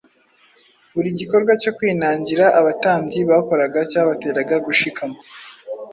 buri 0.93 1.09
gikorwa 1.19 1.51
cyo 1.61 1.71
kwinangira 1.77 2.45
abatambyi 2.59 3.19
bakoraga 3.31 3.79
cyabateraga 3.91 4.55
gushikama 4.65 5.17